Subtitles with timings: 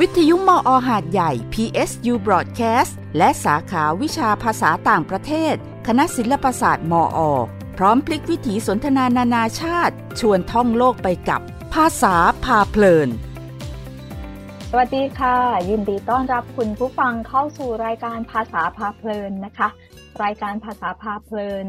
[0.00, 5.54] วิทยุมออหาดใหญ่ PSU Broadcast และสาขาวิชาภาษาต่างประเทศ
[5.86, 7.20] คณะศิลปศาสตร์มออ
[7.76, 11.40] พร้อมพลิกวิถีสนทนานานาชาติ ชวนท่องโลกไปกับ
[11.74, 12.14] ภาษา
[12.44, 13.08] พาเพลิน
[14.70, 15.36] สวัสดีค่ะ
[15.70, 19.68] ยินดีต้อนรับคุณผู้ฟังเข้าสู่รายการภาษาพาเพลินนะคะ
[20.22, 21.66] รายการภาษาพาเพลิน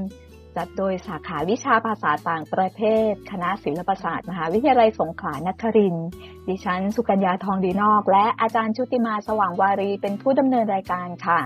[0.58, 6.08] จัดโดยสาขาวิชาภาษาต่างประเทศ คณะศิลปศาสตร์ มหาวิทยาลัยสงขลานครินทร์
[6.48, 11.40] ดิฉัน สุกัญญาทองดีนอก และอาจารย์ชุติมาสว่างวารีเป็นผู้ดำเนินรายการค่ะ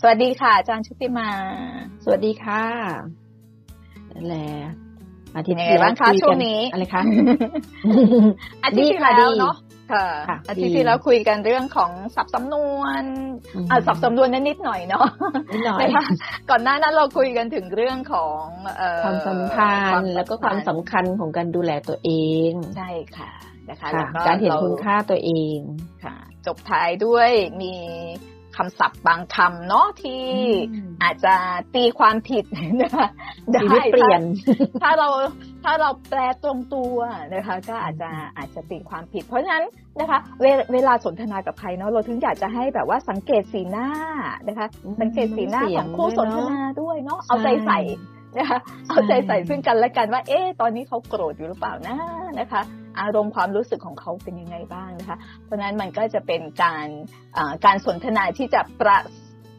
[0.00, 1.28] สวัสดีค่ะ อาจารย์ชุติมา
[2.04, 2.64] สวัสดีค่ะ
[4.12, 4.48] นั่นแหละ
[5.36, 7.02] อาทิตย์ยังไงบ้างคะช่วงนี้อะไรคะ
[8.64, 9.54] อาทิตย์ที่แล้วเนาะ
[9.92, 13.04] ค่ะค่ะอาทิตย์ดีที่แล้วคุยกันเรื่องของศัพท์สำนวน
[13.54, 15.06] อืมอ่าศัพท์สำนวนนั้นนิดหน่อยเนาะ
[15.52, 16.06] นิดหน่อยนะคะ
[16.50, 18.42] ก่อนหน้านั้นเราคุยกันถึงเรื่องของ
[18.76, 22.10] เอ่อความสัมพันความธ์แล้วก็ความสำคัญของการดูแลตัวเอ
[22.50, 23.30] งใช่ค่ะ
[23.70, 25.58] นะคะค่ะแล้วการเห็นรคุณค่าตัวเอง
[26.04, 27.74] ค่ะ จบท้ายด้วยมี
[28.56, 30.24] คำศัพท์บางคำเนาะที่
[30.72, 31.34] อืมอาจจะ
[31.74, 32.44] ตีความผิด
[32.82, 33.06] นะคะ
[33.52, 34.22] ได้ชีวิตเปลี่ยน
[34.82, 35.08] ถ้าเรา
[35.64, 36.96] ถ้าเราแปลตรงตัว
[37.34, 39.64] นะคะ ก็อาจจะอาจจะตีความผิด เพราะฉะนั้น
[40.00, 43.88] นะคะ เวเวลาสนทนากับใครเนาะเราถึงอยากจะให้แบบว่าสังเกตสีหน้า
[44.48, 47.80] นะคะอืมสังเกตสีหน้าเสีขยองงคู่สนทนาด้วยเนาะเอาใจใส่
[48.36, 51.96] นะคะใช่เอาใจใส่ซึ่งกันและกันว่า เอ๊ะตอนนี้เขาโกรธอยู่หรือเปล่านะ
[52.40, 52.62] นะคะ
[53.00, 56.86] อารมณ์ความรู้สึกของเขาเป็นยังไงบ้างนะคะ เพราะนั้นมันก็จะเป็นการ
[57.64, 58.98] การสนทนาที่จะประ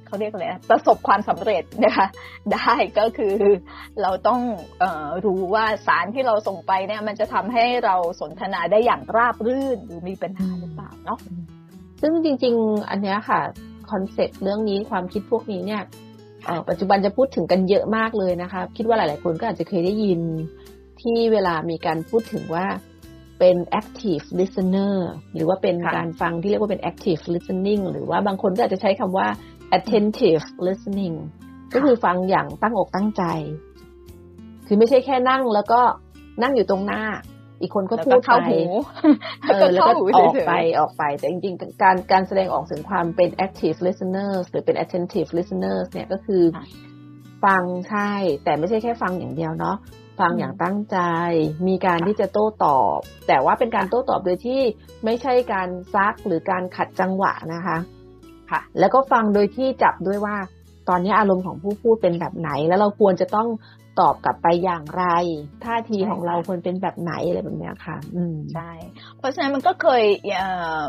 [0.08, 2.08] เขาเรียกอะไรประสบความสำเร็จนะคะ
[2.54, 3.36] ได้ก็คือ
[4.02, 4.42] เราต้อง
[4.82, 11.20] ออรู้ว่าสารที่เราส่งไปเนี่ย มันจะทำให้เราสนทนาได้อย่างราบรื่นหรือมีปัญหาหรือเปล่าเนาะ
[12.02, 13.42] ซึ่งจริง ๆ อันเนี้ยค่ะ
[13.92, 15.82] คอนเซ็ปต์เรื่องนี้ความคิดพวกนี้เนี่ย
[16.70, 20.22] ปัจจุบันจะพูดถึงกันเยอะมากเลยนะคะ คิดว่าหลาย ๆ คนก็อาจจะเคยได้ยิน
[21.02, 22.66] ที่เวลามีการพูดถึงว่า
[23.40, 24.96] เป็น active listener
[25.36, 29.28] หรือว่าเป็นค่ะการฟังที่เรียกว่าเป็น active listening หรือว่าบางคนก็อาจจะใช้คำว่า
[29.78, 31.16] attentive listening
[31.74, 33.24] ก็คือฟังอย่างตั้งอกตั้งใจ
[34.68, 35.82] คือไม่ใช่แค่นั่งแล้วก็
[36.44, 37.04] นั่งอยู่ตรงหน้า
[37.62, 38.62] อีกคนก็พูดแล้วก็เข้าไปหู
[39.50, 46.66] เออแล้วก็เข้าหูออกเฉยๆไปออกไป แต่จริงๆ การการแสดงออกถึงความเป็น active listeners หรือเป็น attentive listeners เนี่ยก็คือค่ะ
[47.46, 48.12] ฟังใช่
[48.44, 49.76] แต่ไม่ใช่แค่ฟังอย่างเดียวเนาะ
[50.20, 50.98] ฟังอืมอย่างตั้งใจ
[51.68, 52.98] มีการค่ะที่จะโต้ตอบ
[53.28, 54.62] แต่ว่าเป็นการโต้ตอบโดยที่
[55.06, 57.78] ไม่ใช่การซักหรือการขัดจังหวะนะคะ
[58.52, 60.36] ค่ะ แล้วก็ฟังโดยที่จับด้วยว่า
[60.90, 63.48] ตอนนี้อารมณ์ของผู้พูดเป็นแบบไหน แล้วเราควรจะต้อง
[64.00, 65.06] ตอบกลับไปอย่างไร
[65.64, 68.72] ท่าทีใช่ของเราค่ะควรเป็นแบบไหนอะไรแบบเนี้ยค่ะ อืมใช่
[69.18, 70.04] เพราะฉะนั้นมันก็เคย
[70.36, 70.48] เอ่
[70.80, 70.82] อ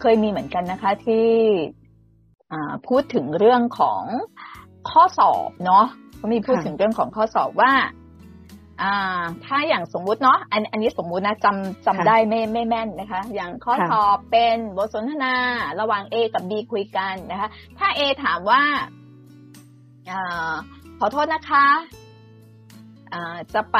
[0.00, 1.28] เคยมีเหมือนกันนะคะที่
[2.52, 4.02] อ่าพูดถึงเรื่องของ
[4.90, 5.84] ข้อสอบเนาะ
[6.20, 7.72] ก็มีพูดค่ะถึงเรื่องของข้อสอบว่า
[8.82, 15.34] อ่า ถ้าอย่างสมมุติเนาะอันอันนี้สมมุตินะจำจำได้ไม่ไม่แม่นนะคะ อย่างข้อสอบเป็นบทสนทนา
[15.80, 17.48] ระหว่าง A กับ B คุยกันนะคะ
[17.78, 18.62] ถ้า A ถามว่า
[20.10, 20.52] อ่า
[20.98, 21.66] ขอโทษนะคะ
[23.12, 23.78] อ่าจะไป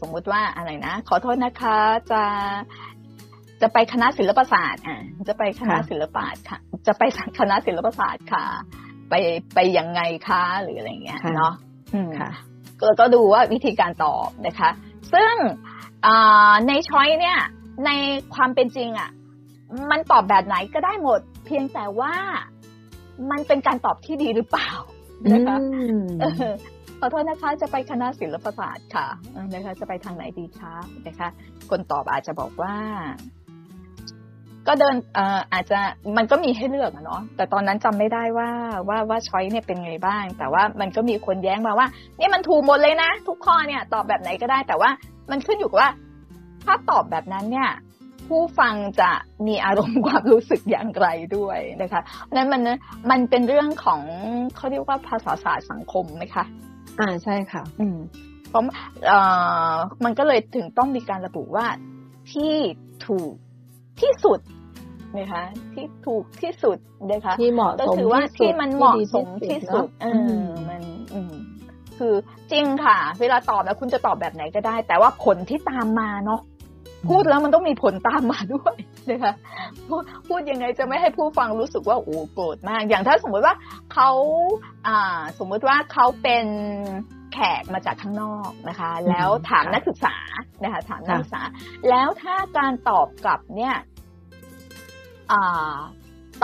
[0.00, 1.78] สมมุติว่าอะไรนะ ขอโทษนะคะ
[2.12, 2.22] จะ
[3.62, 7.02] จะไปคณะศิลปศาสตร์ อะ จะไปคณะค่ะศิลปศาสตร์ค่ะ จะไป
[7.38, 8.44] คณะศิลปศาสตร์ค่ะ
[9.10, 9.14] ไป
[9.54, 11.54] ไปยังไงคะหรืออะไรอย่างเงี้ยค่ะเนาะ
[11.94, 12.10] อืม
[12.84, 14.70] ค่ะก็ก็ดูว่าวิธีการตอบนะคะ
[15.14, 15.34] ซึ่ง
[16.06, 17.38] อ่าในช้อยเนี่ย
[17.86, 17.90] ใน
[18.34, 19.10] ความเป็นจริงอะ
[19.90, 22.14] มันตอบแบบไหนก็ได้หมด เพียงแต่ว่า
[23.30, 24.70] มันเป็นการตอบที่ดีหรือเปล่า
[25.32, 26.52] นะคะอืมเออ
[27.00, 30.74] ขอโทษนะคะจะไปคณะศิลปศาสตร์ค่ะเออนะคะจะไปทางไหนดีคะ
[31.06, 31.28] นะคะ
[31.70, 32.74] คนตอบอาจจะบอกว่า
[34.66, 35.78] ก็เดินเอ่ออาจจะ
[36.16, 38.48] มันก็มีให้เลือกอะเนาะแต่ตอนนั้นจำไม่ได้ว่า
[38.88, 41.86] ว่าว่าช้อยเนี่ยเป็นไงบ้าง แต่ว่ามันก็มีคนแย้งมาว่า
[42.18, 44.90] นี่มันถูกหมดเลยนะ ทุกข้อเนี่ย ตอบแบบไหนก็ได้ แต่ว่า
[45.30, 45.90] มันขึ้นอยู่กับว่า
[46.64, 47.70] ถ้าตอบแบบนั้นเนี่ย
[48.28, 49.10] ผู้ฟังจะ
[49.46, 52.62] มีอารมณ์ความรู้สึกอย่างไรด้วยนะคะเพราะฉะนั้นมัน
[53.10, 54.00] มันเป็นเรื่องของ
[54.56, 56.44] เขาเรียกว่าภาษาศาสตร์สังคมไหมคะ
[57.00, 57.98] อ่าใช่ค่ะ อืม
[58.48, 58.62] เพราะ
[59.06, 59.18] เอ่
[59.72, 61.66] อมันก็เลยถึงต้องมีการระบุว่า
[62.32, 62.54] ที่
[63.06, 63.32] ถูก
[64.00, 64.40] ที่สุด
[65.18, 65.44] นะคะ
[65.74, 66.78] ที่ถูกที่สุด
[67.10, 70.82] นะคะที่เหมาะก็สมคือว่าที่สุดที่มันเหมาะดีสมที่สุดเนอะเออือมมัน
[71.14, 71.34] อืม
[71.98, 72.14] คือ
[72.52, 76.40] จริงค่ะ เวลาตอบแล้วคุณจะตอบแบบไหนก็ได้ แต่ว่าผลที่ตามมาเนาะ
[77.08, 78.74] พูดแล้วมันต้องมีผลตามมาด้วย
[79.10, 79.32] นะคะ
[79.88, 83.54] พูดพูดยังไงจะไม่ให้ผู้ฟังรู้สึกว่าโอ้โกรธมาก อย่างถ้าสมมติว่า
[83.92, 84.10] เขา
[84.86, 86.46] อ่า สมมติว่าเขาเป็น
[87.34, 90.16] แขกมาจากข้างนอกนะคะ แล้วถามค่ะนักศึกษา
[90.64, 91.42] นะคะ ถามนักค่ะศึกษา
[91.90, 93.74] แล้วถ้าการตอบกลับเนี่ย
[95.32, 95.74] อ่า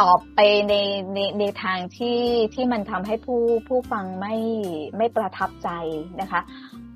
[0.00, 0.74] ตอบไปใน
[1.14, 2.20] ในในทางที่
[2.54, 4.36] ที่มันทำให้ผู้ผู้ฟังไม่
[4.96, 5.68] ไม่ประทับใจ
[6.20, 6.40] นะคะ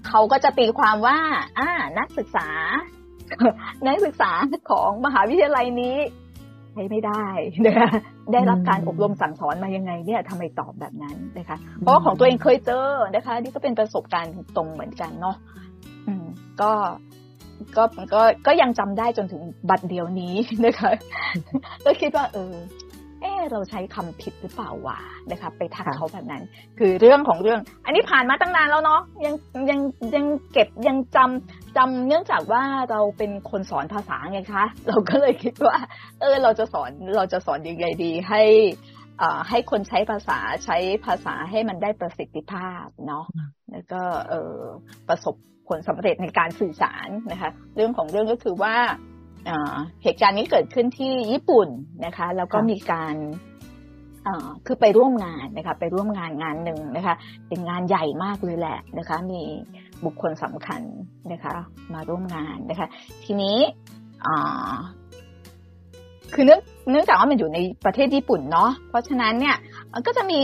[0.09, 1.19] เขาก็จะตีความว่า
[1.59, 2.49] อ่า นักศึกษา
[3.87, 4.33] นักศึกษา
[4.71, 5.97] ของมหาวิทยาลัยนี้
[6.75, 7.27] ใช้ไม่ได้
[7.67, 7.89] นะคะ
[8.33, 15.37] ได้รับการอบรมสั่งสอนมายังไงเนี่ยทำไมตอบแบบนั้นนะคะ เพราะของตัวเองเคยเจอนะคะ นี่ก็เป็นประสบการณ์ตรงเหมือนกันเนาะ
[16.07, 16.27] อืม
[16.61, 16.73] ก็
[17.77, 17.85] ก็
[18.15, 20.35] ก็ก็ยังจำได้จนถึงบัดเดียวนี้
[20.67, 20.91] นะคะ
[21.85, 22.55] ก็คิดว่า เออ
[23.25, 24.99] เออเราใช้คำผิดหรือเปล่าวะ
[25.31, 26.43] นะคะไปทักเขาแบบนั้น
[26.79, 29.35] คือเรื่องของเรื่อง อันนี้ผ่านมาตั้งนานแล้วเนาะยัง
[29.71, 29.81] ยัง
[30.15, 35.77] ยังเก็บยังจำจำเนื่องจากว่าเราเป็นคนสอนภาษาไงคะ เราก็เลยคิดว่า
[36.21, 38.43] เออเราจะสอนเราจะสอนยังไงดีให้
[39.21, 40.77] อ่าให้คนใช้ภาษาใช้
[41.07, 43.25] ภาษาให้มันได้ประสิทธิภาพเนาะ
[43.73, 44.59] แล้วก็เออ
[45.09, 45.35] ประสบ
[45.69, 48.75] ผลสำเร็จในการสื่อสารนะคะ เรื่องของเรื่องก็คือว่า
[50.03, 51.69] เหตุการณ์นี้เกิดขึ้นที่ญี่ปุ่น
[52.05, 53.15] นะคะ แล้วก็มีการ
[54.67, 57.15] คือไปร่วมงานนะคะ ไปร่วมงานงานหนึ่งนะคะ
[57.49, 59.43] เป็นงานใหญ่มากเลยแหละนะคะ มี
[60.05, 60.83] บุคคลสำคัญ
[61.33, 61.55] นะคะ
[61.95, 62.89] มาร่วมงานนะคะ
[63.25, 63.57] ทีนี้
[66.35, 69.57] คือเนื่องเนื่องจากว่ามันอยู่ในประเทศญี่ปุ่นเนาะเพราะฉะนั้นเนี่ย
[70.07, 70.43] ก็จะมี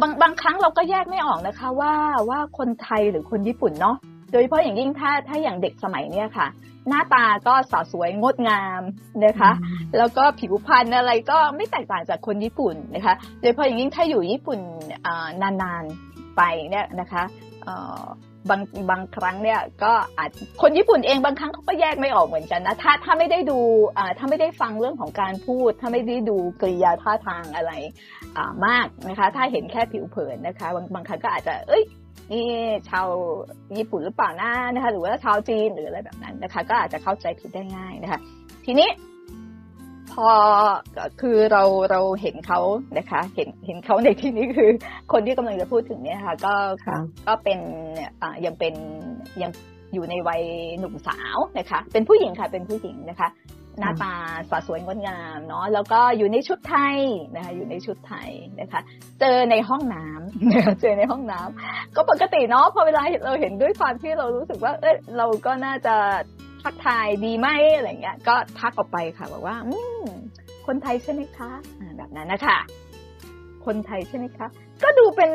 [0.00, 1.94] บางบางครั้งเราก็แยกไม่ออกนะคะ ว่า
[2.28, 3.96] ว่าคนไทยหรือคนญี่ปุ่นเนาะ
[4.32, 6.46] โดยเฉพาะอย่างยิ่งถ้าถ้าอย่างเด็กสมัยเนี้ยค่ะ
[6.88, 8.82] หน้าตาก็สาวสวยงดงาม
[9.24, 9.52] นะคะ
[9.96, 14.58] แล้วก็ผิวพรรณอะไรก็ไม่แตกต่างจากคนญี่ปุ่นนะคะโดยเฉพาะอย่างยิ่งถ้าอยู่ญี่ปุ่น
[15.42, 17.22] นานๆไปเนี่ยนะคะ
[18.50, 20.30] บางบางครั้งเนี่ยก็อาจ
[20.62, 23.58] คนญี่ปุ่นเองบางครั้งเขาก็แยกไม่ออกเหมือนกันนะถ้าถ้าไม่ได้ดู
[24.18, 27.72] ถ้าไม่ได้ฟังเรื่องของการพูด ถ้าไม่ได้ดูกริยาท่าทางอะไร
[28.66, 31.82] มากนะคะ ถ้าเห็นแค่ผิวเผินนะคะ บางบางครั้งก็อาจจะเอ้ย
[32.32, 32.46] นี่
[32.88, 33.08] ชาว
[33.76, 38.20] ญี่ปุ่นหรือเปล่านะนะคะ หรือว่าชาวจีนหรืออะไรแบบนั้นนะคะ ก็อาจจะเข้าใจผิดได้ง่ายนะคะ
[38.66, 38.90] ทีนี้
[40.12, 40.30] พอ
[41.20, 42.60] คือเราเราเห็นเขา
[42.98, 44.70] นะคะ เห็นเห็นเขาในที่นี้คือ
[45.12, 46.54] คนที่กำลังจะพูดถึงเนี่ยค่ะ ก็
[47.26, 47.58] ก็เป็น
[48.22, 48.74] อ่ายังเป็น
[49.42, 49.50] ยัง
[49.94, 50.42] อยู่ในวัย
[50.78, 53.28] หนุ่มสาวนะคะ เป็นผู้หญิงค่ะ เป็นผู้หญิงนะคะ
[53.80, 54.14] หน้าตา
[54.50, 56.96] สสวยงดงามเนาะแล้วก็อยู่ในชุดไทย
[57.34, 58.30] นะคะอยู่ในชุดไทย
[58.60, 58.80] นะคะ
[59.20, 65.94] เจอในห้องน้ำนะคะเจอในห้องน้ำก็ปกติเนาะพอเวลาเราเห็นด้วยความที่เรารู้สึกว่า เอ้ยเราก็น่าจะ
[66.62, 70.04] ทักทายดีไหมอะไรเงี้ย ก็ทักออกไปค่ะบอกว่า อืม
[70.66, 71.50] คนไทยใช่ไหมคะ
[71.96, 72.58] แบบนั้นนะคะ
[73.66, 74.48] คนไทยใช่ไหมคะ
[74.82, 75.30] ก็ดูเป็น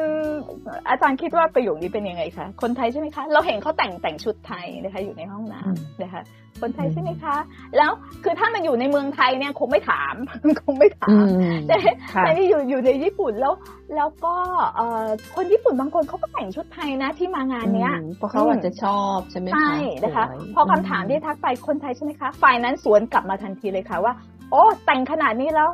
[0.89, 6.23] อาจารย์คิดว่าประโยคนี้เป็นยังไงคะคนไทยใช่ไหมคะ เราเห็นเขาแต่งแต่งชุดไทยนะคะ อยู่ในห้องน้ำนะคะ
[6.61, 7.35] คนไทยใช่ไหมคะ
[7.77, 7.91] แล้ว
[8.23, 10.15] คือถ้ามันอยู่ในเมืองไทยเนี่ยคงไม่ถาม
[10.61, 11.25] คงไม่ถาม
[11.67, 11.77] แต่
[12.19, 13.53] แต่นี่อยู่อยู่ในญี่ปุ่นแล้ว
[13.95, 14.35] แล้วก็
[14.75, 15.05] เอ่อ
[15.35, 19.73] คนญี่ปุ่นบางคนเขาก็แต่งชุดไทยนะที่มางานเนี้ยเพราะเขาอาจจะชอบใช่ไหมคะใช่
[20.03, 20.25] นะคะ
[20.55, 24.13] พอคำถามที่ทักไปคนไทยใช่ไหมคะฝ่ายนั้นสวนกลับมาทันทีเลยค่ะว่า
[24.51, 25.69] โอ้แต่งขนาดนี้แล้ว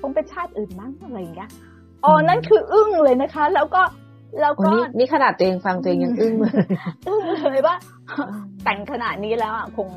[0.00, 1.50] คงเป็นชาติอื่นมั้งอะไรอย่างเงี้ย
[2.04, 3.82] อ๋อนั่นคืออึ้งเลยนะคะ แล้วก็
[4.40, 6.52] แล้วก็นี่ขนาดตัวเองฟังตัวเองยังอึ้งเลย
[7.08, 7.20] อึ้ง
[7.52, 7.76] เลยว่า
[8.64, 9.88] แต่งขนาดนี้แล้วอะคง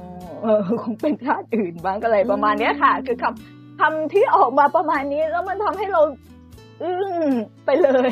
[0.41, 6.01] เออคงเป็นชาติอื่นบ้างอะไรประมาณนี้ค่ะ คือคำคำที่ออกมาประมาณนี้ แล้วมันทำให้เรา
[6.83, 7.11] อึ้ง
[7.65, 8.11] ไปเลย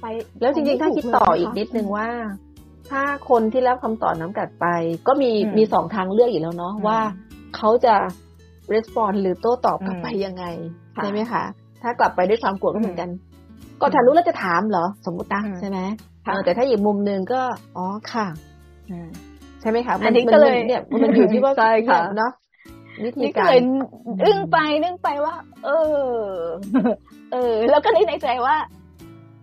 [0.00, 0.06] ไป
[0.40, 2.08] แล้วจริงๆถ้าคิดต่ออีกนิดนึงว่า
[2.90, 4.66] ถ้าคนที่รับคำตอบน้ำกัดไป
[5.06, 6.98] ก็มีมีสองทางเลือกอีกแล้วเนาะว่า
[7.56, 7.94] เขาจะ
[8.72, 10.44] รีสปอนหรือโต้ตอบกลับไปยังไง
[10.94, 11.44] ใช่ไหมคะ
[11.82, 13.10] ถ้ากลับไปด้วยความกลัวก็เหมือนกัน
[13.80, 15.78] ก็ถ้ารู้แล้วจะถามเหรอ สมมตินะใช่ไหม
[16.44, 17.40] แต่ถ้าอีกมุมหนึ่งก็
[17.76, 18.26] อ๋อค่ะ
[19.60, 22.32] ใช่ไหมคะอันนี้ก็เลยเนี่ยมันอยู่ที่ว่าใช่ค่ะเนาะ
[23.04, 23.46] วิธีการ
[24.24, 25.34] อึ้งไปนึงไปว่า
[25.64, 25.98] เออ
[27.32, 28.56] เออ แล้วก็นึกในใจว่า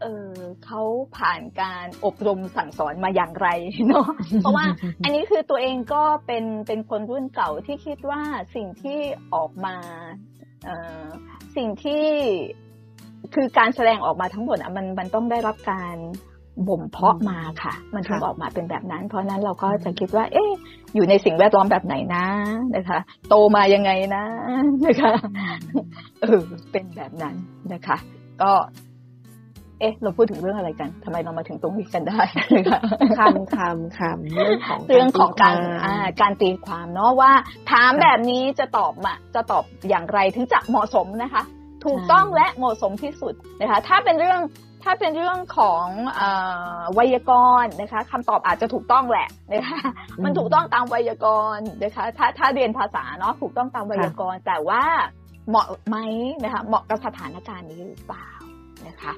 [0.01, 0.31] เออ
[0.65, 0.81] เขา
[1.17, 3.47] ผ่านการอบรมสั่งสอนมาอย่างไร
[3.87, 4.07] เนาะ
[4.39, 4.65] เพราะว่า
[5.03, 8.21] อันนี้คือตัวเองก็เป็นเป็นคนรุ่นเก่าที่คิดว่า
[8.55, 8.99] สิ่งที่
[9.35, 9.75] ออกมา
[10.36, 10.36] เออ
[11.55, 12.05] สิ่งที่
[13.33, 15.95] คือการแสดงออกมาทั้งหมดอะมันมันต้องได้รับการ
[16.67, 20.51] บ่มเพาะมาค่ะ มันถึงออกมาเป็นแบบนั้น เพราะนั้นเราก็จะคิดว่า เอ๊ะ
[20.95, 22.25] อยู่ในสิ่งแวดล้อมแบบไหนนะ
[22.75, 22.99] นะคะ
[23.29, 24.23] โตมายังไงนะ
[24.85, 25.13] นะคะ
[26.21, 27.35] เออเป็นแบบนั้น
[27.73, 27.97] นะคะ
[28.41, 28.51] ก็
[29.79, 32.19] เอ๊ะเราพูดถึงเรื่องอะไรกันทำไมเรามาถึงตรงนี้กันได้
[33.19, 37.31] คำคำคำเรื่องของเรื่องของการอ่าการตีความเนาะว่า
[37.71, 41.43] ถามแบบนี้จะตอบมาจะตอบอย่างไรถึงจะเหมาะสมนะคะ
[41.85, 44.41] ถูกต้องและเหมาะสมที่สุดนะคะ ถ้าเป็นเรื่อง
[44.83, 45.85] ถ้าเป็นเรื่องของ
[46.93, 47.31] ไวยาก
[47.63, 49.79] รณ์นะคะคำตอบอาจจะถูกต้องแหละนะคะ
[50.23, 54.83] มันถูกต้องตามไวยากรณ์นะคะ ถ้าถ้าเรียนภาษาเนาะถูกต้องตามไวยากรณ์แต่ว่า
[55.49, 55.97] เหมาะไหม
[56.43, 58.27] นะคะเหมาะกับสถานการณ์นี้หรือเปล่า
[58.87, 59.13] นะคะ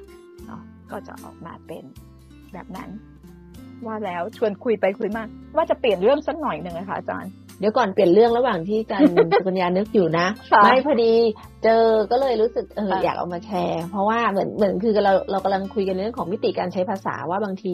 [0.50, 1.84] เนาะก็จะออกมาเป็น
[2.52, 2.90] แบบนั้น
[3.86, 5.22] ว่าแล้วชวนคุยไปคุยมา
[5.56, 9.02] ว่าจะเปลี่ยนเรื่องสักหน่อยหนึ่งนะคะอาจารย์เดี๋ยวก่อนเปลี่ยนเรื่องระหว่างที่จัน
[9.38, 10.26] สุกัญญานึกอยู่นะ
[10.64, 11.14] ไม่พอดี
[11.64, 17.72] เจอก็เลยรู้สึกเอออยากเอามาแชร์ เพราะว่าเหมือนเหมือนคือเราเรากำลังคุยกันเรื่องของมิติการใช้ภาษาว่าบางที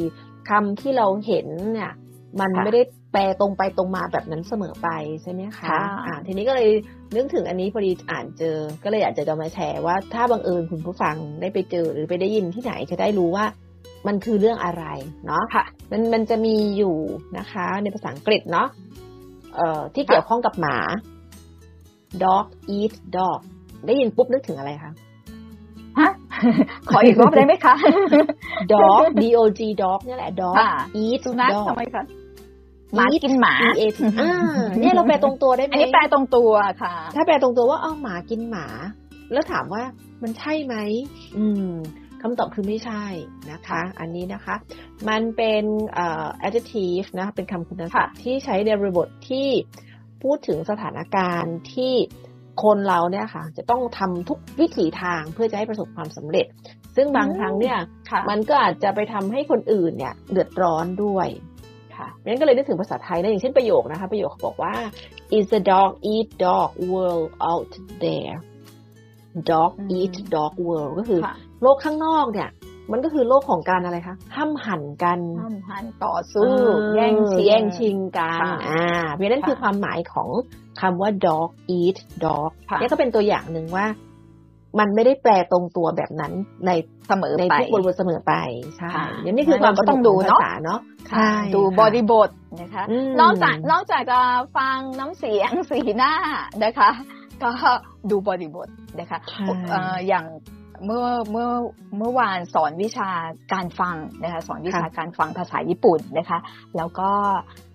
[0.50, 1.92] คำที่เราเห็นเนี่ย
[2.40, 4.88] มันค่ะไม่ได้แปลตรงไปตรงมาแบบนั้นเสมอไป
[5.22, 6.68] ใช่ไหมคะค่ะอ่าทีนี้ก็เลย
[7.16, 13.44] นึกถึงอันนี้พอดีอ่านเจอ ก็เลยอยากจะจะมาแชร์ว่าถ้าบังเอิญคุณผู้ฟังได้ไปเจอหรือไปได้ยินที่ไหนจะได้รู้ว่า
[14.06, 14.84] มันคือเรื่องอะไร
[15.26, 16.96] เนาะค่ะ มันมันจะมีอยู่
[17.38, 18.68] นะคะ ในภาษาอังกฤษเนาะ
[19.56, 20.78] เอ่อที่เกี่ยวข้องกับหมา
[22.22, 23.40] dog eat dog
[23.86, 24.92] ได้ยินปุ๊บนึกถึงอะไรคะ
[25.98, 26.10] ฮะ
[26.88, 27.74] ขออีกรอบได้ไหมคะ
[28.72, 32.04] dog d o g dog เนี่ยแหละ dog ค่ะ eat สุนัข dog ทำไมคะ
[32.94, 34.32] หมากินหมา e a t อ่า
[34.80, 36.50] เนี่ยเราแปลตรงตัวได้ไหมอันนี้แปลตรงตัว
[36.82, 38.66] ค่ะ ถ้าแปลตรงตัวว่าเอาหมากินหมา
[39.32, 39.82] แล้วถามว่า
[40.22, 40.74] มันใช่ไหม
[41.38, 41.72] อืม
[42.22, 43.04] คำตอบคือไม่ใช่
[43.52, 44.54] นะคะ อันนี้นะคะ
[45.08, 45.64] มันเป็น
[45.94, 49.48] เอ่อ adjective นะ เป็นคำคุณศัพท์ที่ใช้ในบริบทที่
[50.22, 51.94] พูดถึงสถานการณ์ที่
[52.64, 56.46] คนเราเนี่ยค่ะ จะต้องทำทุกวิถีทางเพื่อจะให้ประสบความสำเร็จ
[56.96, 57.78] ซึ่งบางอืมครั้งเนี่ย
[58.10, 61.28] ค่ะมันก็อาจจะไปทำให้คนอื่นเนี่ย เดือดร้อนด้วย
[61.96, 64.72] ค่ะงั้นก็เลยนึกถึงภาษาไทยนะอย่างเช่นประโยคนะคะประโยคเขาบอกว่า
[65.36, 67.72] is the dog eat dog world out
[68.04, 68.36] there
[69.50, 72.50] dog อืม eat dog world ก็คือค่ะโลกข้างนอกเนี่ย
[72.92, 80.28] มันก็คือโลกของการอะไรคะห้ามหันกันห้ามหันต่อสู้เออแย่งชิงแย่งชิงกันค่ะอ่าเพราะฉะนั้นค่ะคือความหมายของ
[80.80, 81.48] คำว่า dog
[81.78, 83.86] eat dog ค่ะนี่ก็เป็นตัวอย่างหนึ่งว่า
[84.78, 86.32] มันไม่ได้แปลตรงตัวแบบนั้น
[86.66, 86.70] ใน
[87.08, 88.32] เสมอในไปทุกบริบทเสมอไป
[88.76, 90.80] ใช่ค่ะยันี่คือความงั้นเราก็ต้องสนุดูขเนอะภาษาเนาะ
[91.10, 92.28] ค่ะใช่ดูค่ะบริบท
[92.60, 94.20] นะคะอืมนอกจากนอกจากจะ
[94.56, 96.12] ฟังน้ำเสียงสีหน้า
[96.64, 96.90] นะคะ
[97.42, 97.50] ก็
[98.10, 98.68] ดูบริบท
[99.00, 100.26] นะคะใช่เอ่ออย่าง
[100.84, 101.48] เมื่อเมื่อ
[101.98, 103.10] เมื่อวานสอนวิชา
[103.52, 106.38] การฟังนะคะสอนวิชาการฟังภาษาญี่ปุ่นนะคะ
[106.76, 107.10] แล้วก็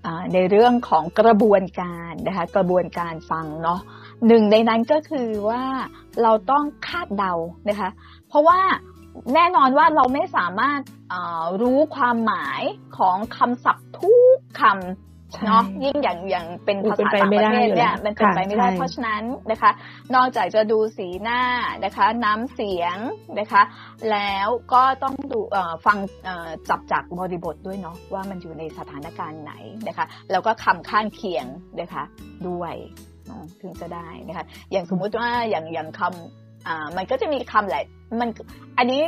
[0.03, 3.79] เอ่อในเรื่องของกระบวนการนะคะ กระบวนการฟังเนาะ
[4.27, 5.63] หนึ่งในนั้นก็คือว่า
[6.23, 7.33] เราต้องคาดเดา
[7.69, 7.89] นะคะ
[8.29, 8.59] เพราะว่า
[9.33, 12.61] แน่นอนว่าเราไม่สามารถเอ่อรู้ความหมาย
[12.97, 19.71] ของคำศัพท์ทุกคำใช่เนาะยิ่งอย่างอย่างเป็นอุ๊ยภาเป็นษาไปต่างไม่ประได้เทศอยู่เนี่ยแล้วมันเป็นไปค่ะไม่ได้ใช่เพราะฉะนั้นนะคะ
[20.15, 21.41] นอกจากจะดูสีหน้า
[21.85, 22.97] นะคะ น้ำเสียง
[23.39, 23.61] นะคะ
[24.11, 29.53] แล้วก็ต้องดูเอ่อฟังเอ่อจับจากบริบทด้วยเนาะว่ามันอยู่ในสถานการณ์ไหน
[29.87, 31.45] นะคะ แล้วก็คำข้างเคียง
[31.81, 32.03] นะคะ
[32.47, 33.10] ด้วยเนาะ
[33.61, 37.83] ถึงจะได้นะคะอย่างสมมุติว่าอย่างอย่างคำอ่ามันก็จะมีคำแหละ
[38.19, 38.29] มัน
[38.77, 39.03] อันนี้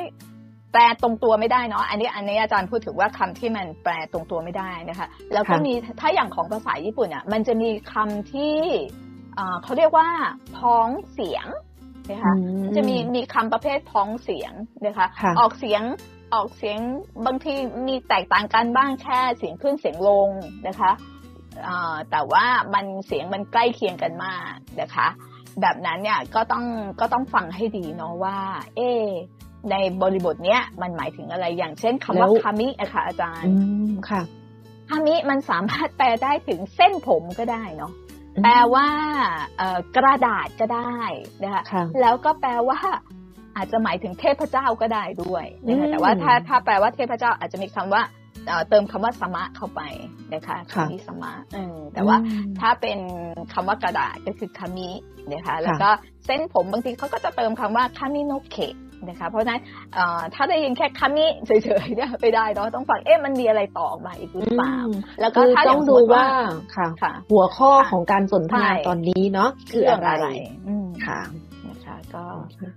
[0.72, 8.56] แปลตรงตัวไม่ได้เนาะอันนี้อันนี้อาจารย์พูดถึงว่าคำที่มันแปลตรงตัวไม่ได้นะคะแล้วก็ค่ะมีถ้าอย่างของภาษาญี่ปุ่นอะมันจะมีคำที่
[9.38, 10.08] อ่าเขาเรียกว่า
[10.58, 11.48] พ้องเสียง
[12.12, 14.54] นะคะอืมจะมีมีคำประเภทพ้องเสียง
[14.86, 15.82] นะคะค่ะออกเสียง
[16.34, 16.80] ออกเสียง
[17.26, 17.54] บางที
[17.88, 20.30] มีแตกต่างกันบ้างแค่เสียงขึ้นเสียงลง
[20.68, 21.13] นะคะอ่า
[22.12, 25.08] แต่ว่ามันเสียงมันใกล้เคียงกันมากนะคะ
[25.62, 26.66] แบบนั้นเนี่ยก็ต้อง
[27.00, 28.38] ก็ต้องฟังให้ดีเนาะว่า
[28.76, 29.08] เอะ
[29.72, 33.58] ในบริบทเนี้ยมันหมายถึงอะไรอย่างเช่นคำว่าแล้วคามิอะค่ะอาจารอืย์
[33.90, 34.22] มค่ะ
[34.90, 37.92] คามิมันสามารถแปลได้ถึงเส้นผมก็ได้เนาะ
[38.44, 38.88] แปลว่า
[39.58, 41.00] เอ่อกระดาษก็ได้
[41.44, 42.80] นะคะค่ะแล้วก็แปลว่า
[43.56, 48.02] อาจจะหมายถึงเทพเจ้าก็ได้ด้วยนะคะอืมแต่ว่าถ้าถ้าแปลว่าเทพเจ้าอาจจะมีคำว่า
[48.48, 49.82] เอ่อเติมคำว่าสมะเข้าไป
[50.34, 53.00] นะคะค่ะคำนี้สมะเออแต่ว่าอืมถ้าเป็น
[53.54, 54.90] คำว่ากระดาษก็คือคามิ
[55.32, 55.90] นะคะแล้วก็
[56.26, 58.76] เส้นผมบางทีเขาก็จะเติมคำว่าคามิโนเคะ
[59.10, 59.62] นะคะเพราะฉะนั้น
[59.94, 61.52] เอ่อถ้าได้ยินแค่คามิเฉ
[61.84, 66.26] ยๆเนี่ยไม่ได้เนาะต้องฟังเอ๊ะมันมีอะไรต่อออกมาอีกหรือเปล่าอืมแล้วก็คือถ้าต้องย่ดูสมมุติว่า
[66.76, 70.28] ค่ะค่ะ หัวข้อค่ะของการสนทนาใช่ตอนนี้เนาะคืออะไร
[70.68, 71.43] อืมค่ะนะคะ
[72.16, 72.24] ก็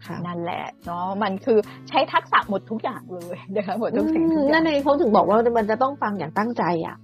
[0.06, 6.96] ค่ะนั่นแหละเนาะมันคือใช้ทักษะหมดทุกอย่างเลยนะคะหมดทุกสิ่งทุกอนั่ย่างนเองเขาถึงบอกว่ามันจะต้องฟังอย่างตั้งใจอะ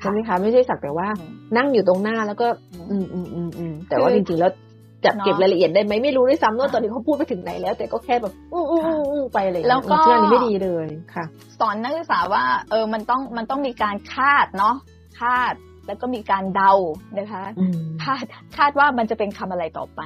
[0.00, 2.46] ใช่ไหมคะไม่ใช่สักแต่ว่าอืมนั่งอยู่ตรงหน้าแล้วก็
[2.90, 4.52] อืมอืมอืมอืมแต่ว่าคือจริงๆแล้ว
[5.04, 11.24] จัดเก็บเนอะรายละเอียดได้ไหมไม่รู้ด้วยซ้ำว่าค่ะตอนนี้เขาพูดไปถึงไหนแล้ว แต่ก็แค่แบบอืออืออืออือไปเลยแล้วก็ซึ่งอันนี้ไม่ดีเลยค่ะ
[11.60, 14.74] สอนนักศึกษาว่า เออมันต้องมันต้องมีการคาดเนาะ
[15.20, 15.54] คาด
[15.88, 16.72] แล้วก็มีการเดา
[17.18, 18.24] นะคะอืมคาด
[18.56, 20.02] คาดว่ามันจะเป็นคำอะไรต่อไป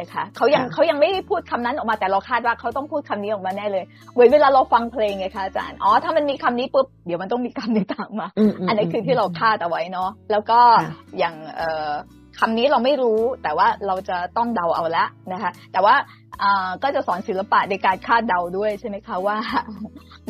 [0.00, 11.92] นะคะเขายังค่ะเขายังไม่ได้พูดคำนั้นออกมาแต่เราคาดว่าเขาต้องพูดคำนี้ออกมาแน่เลยเหมือนเวลาเราฟังเพลงไงคะอาจารย์อ๋อถ้ามันมีคำนี้ปุ๊บเดี๋ยวมันต้องมีคำนี้ตามมามมอันนี้คือที่เราคาดเอาไว้เนาะแล้วก็ค่ะอย่างเอ่อ
[12.40, 15.94] คำนี้เราไม่รู้แต่ว่าเราจะต้องเดาเอาละนะคะ แต่ว่า
[16.42, 19.36] อ่าก็จะสอนศิลปะในการคาดเดาด้วยใช่ไหมคะว่า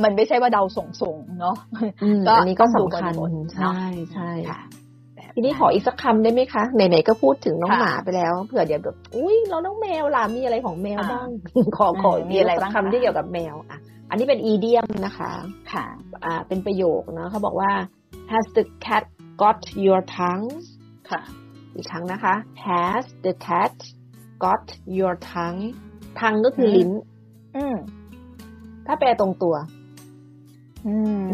[0.03, 1.57] มันไม่ใช่ว่าเดาส่งๆเนาะ
[2.03, 3.79] อืมก็อันนี้ก็ต้องดูสำคัญบริบทใช่
[4.13, 4.84] ใช่ค่ะแบบ
[5.37, 11.29] ทีนี้ขออีกสักคำได้ไหมคะไหนๆก็พูดถึงน้องค่ะหมาไปแล้วเผื่อเดี๋ยวแบบอุ้ยเราน้องแมวล่ะมีอะไรของแมวอ่าบ้าง
[11.77, 13.79] ขอขอมีอะไรบ้างสักคะคำที่เกี่ยวกับแมวอะ
[14.11, 15.31] อันนี้เป็นอีเดียมนะคะ
[15.73, 15.85] ค่ะ
[16.25, 17.71] อ่า เป็นประโยคนะเขาบอกว่า
[18.31, 19.05] has the cat
[19.43, 20.49] got your tongue
[21.11, 21.21] ค่ะ
[21.77, 22.35] อีกครั้งนะคะ
[22.67, 23.75] has the cat
[24.45, 24.65] got
[24.99, 25.63] your tongue
[26.21, 26.91] tongue ก็คือมลิ้น
[27.57, 27.77] อืม
[28.87, 29.55] ถ้าแปลตรงตัว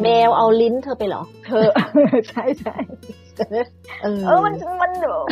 [0.03, 1.67] แมวเอาลิ้นเธอไปเหรอ เธอ
[2.29, 2.77] ใช่ใช่
[4.03, 4.91] เออเออมันมัน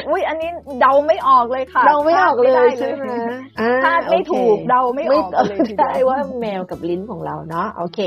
[0.08, 0.50] อุ้ยอันนี้
[0.80, 3.04] เดาไม่ออกเลยค่ะเราไม่ออกเลยคาดใช่ไหม
[3.84, 7.98] คาดไม่ถูกเดาไม่ออกเลยทีเดียวใช่ว่าแมวกับลิ้นของเราเนาะโอเค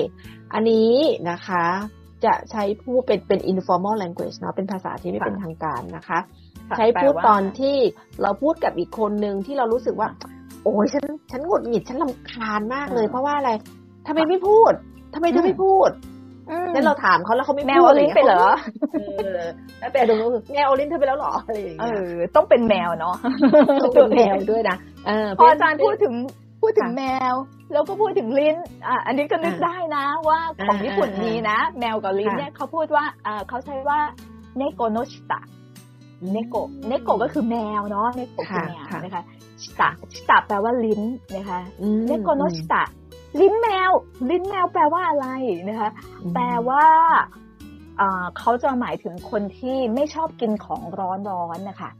[0.53, 0.93] อันนี้
[1.29, 1.65] นะคะ
[2.25, 6.19] จะใช้พูดเป็นเป็น informal language เนาะเป็นภาษาที่ไม่เป็นทางการนะคะ
[6.69, 7.75] ค่ะใช้พูดแปลว่าตอนที่
[8.21, 10.07] เราพูดกับอีกคนนึงที่เรารู้สึกว่า
[10.63, 13.51] โอ้ยฉันฉันหงุดหงิดฉันลำคาญมากเลยอืมเพราะว่าอะไร
[14.07, 14.73] ทำไมไม่พูด
[15.13, 15.89] ทำไมเธอไม่พูด
[16.51, 18.43] อืมแล้วเราถามเขาแล้วเขาไม่แมพูวดเอาลิ้นไปเหรอ
[18.93, 19.41] เออ
[19.79, 23.15] แล้วแปลตรงนู้นคือแมวเอาลิ้นเธอไปแล้วเหรออะไรอย่างเอเงี้ยอต้องเป็นแมวเนาะ
[23.81, 24.77] ต้องเป็นแมวด้วยนะ
[25.07, 26.13] เออพออาจารย์พูดถึง
[26.61, 27.33] พูดถึงค่ะแมว
[27.71, 28.55] แล้วก็พูดถึงลิ้น
[28.87, 33.99] อะอันนี้ก็นึกอ่าได้นะว่าของอ่าญี่ปุ่นอ่ามีมีนะ แมวกับลิ้นค่ะเนี่ยเขาพูดว่าอ่าเขาใช้ว่า
[34.57, 35.41] เนโกโนชิตะ
[36.31, 36.55] เนโก
[36.87, 39.23] เนโกก็คือแมวเนาะเนโกคือแมวค่ะนะคะ
[39.61, 41.01] ชิตะชิตะแปลว่าลิ้น
[41.35, 42.83] นะคะอืมเนโกโนชิตะ
[43.39, 43.91] ลิ้นแมว
[44.29, 45.27] ลิ้นแมวแปลว่าอะไร
[45.69, 45.89] นะคะ
[46.23, 46.83] อืมแปลว่า
[47.99, 51.91] อ่าเขาจะหมายถึงคนที่ไม่ชอบกินของร้อนร้อนๆนะคะ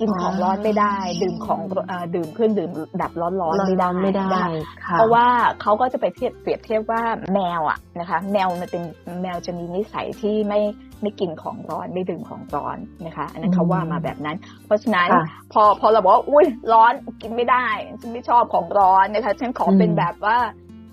[0.00, 4.48] กินของร้อนไม่ได้ ดื่มของเอ่อดื่มเครื่องดื่มแบบร้อนร้อนๆไม่ได้ไม่ได้นะคะ
[4.86, 5.26] ค่ะเพราะว่า
[5.60, 7.02] เขาก็จะไปเทียบเปรียบเทียบว่า
[7.34, 8.82] แมวอะนะคะ แมวมันเป็น
[9.22, 10.60] แมวจะมีนิสัยที่ไม่
[11.02, 17.66] ไม่กินของร้อนไม่ดื่มของร้อนนะคะ อันนั้นเขาว่ามาแบบนั้น เพราะฉะนั้นค่ะพอพอเราบอกว่าอุ้ยร้อนกินไม่ได้
[18.00, 20.38] ฉันไม่ชอบของร้อนนะคะฉันขอเป็นอืมแบบว่า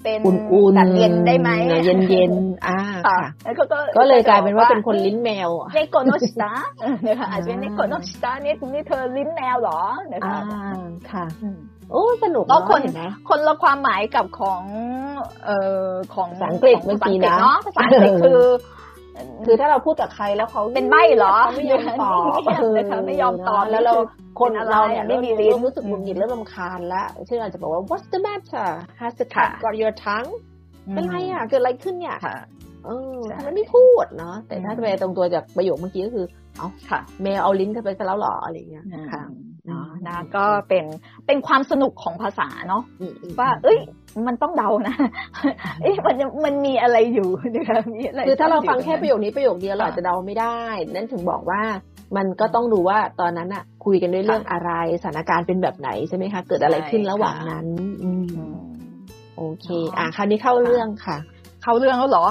[0.03, 1.49] เป็นอุ่นๆแบบเย็นได้ไหม
[1.85, 3.63] เย็นเย็นๆอ่าค่ะค่ะแล้วก็
[3.97, 6.53] ก็เลยกลายเป็นว่าเป็นคนลิ้นแมวอะเนโกโนชิตะ
[7.07, 9.79] นะคะอาจจะเป็นเนโกโนชิตะนี่นี่เธอลิ้นแมวเหรอ
[10.11, 10.73] นะอ่าคะ
[11.11, 11.57] ค่ะอืม
[11.91, 14.63] โอ้สนุกก็เนาะคนเห็นไหมคนละความหมายกับของ
[15.45, 18.41] เอ่อของภาษาอังกฤษขเมื่อภาษากี้อังกฤษนะเนาะภาษาอังกฤษคือ
[19.45, 30.31] คือถ้าเราพูดกับใครแล้วเขาเป็นใบ้เหรอเขาไม่ยอมตอบเงียบนะคะไม่ยอมตอบแล้วเรานี่คือคนเป็นอะไรเราเนี่ยไม่ไม่มีมีลิ้ลิ้นนรู้สึกหงุดหงิดเริ่มรำคาญแล้วเช่นอาจจะบอกว่า what's the matter has the ค่ะ cat got your tongue
[30.91, 32.35] เป็นไรอะเกิดอะไรขึ้นเนี่ยค่ะ
[32.85, 36.25] เออใช่ทำไมไม่พูดเนาะแต่ถ้าอืมแปลตรงตัวจากประโยคเมื่อกี้ก็คือ
[36.57, 39.23] เอาค่ะแมวเอาลิ้นเธอไปซะแล้วเหรออะไรอย่างเงี้ยค่ะ
[39.67, 40.85] เนาะนะก็เป็น
[41.27, 43.77] เป็นความสนุกของภาษาเนาะอืมอืมว่า เอ้ย
[44.27, 44.95] มันต้องเดานะ
[45.81, 50.57] เอ้ยมันมันมีอะไรอยู่นะคะมีอะไรคือถ้าเราฟังซ่อนอยู่แค่ประโยคนี้ประโยคเดียวเราค่ะอาจจะเดาไม่ได้
[50.93, 51.61] นั่นถึงบอกว่า
[52.17, 54.71] มันก็ต้องดูว่าตอนนั้นอะคุยกันด้วยเรื่องอะไร
[55.01, 57.67] สถานการณ์เป็นแบบไหนใช่ไหมคะเกิดอะไรขึ้นใช่ระหว่างค่ะนั้น
[58.03, 58.53] อืมอืม
[59.37, 61.17] โอเคเนาะอะคราวนี้เข้าเรื่องค่ะ
[61.63, 62.25] เข้าเรื่องแล้วเหรอ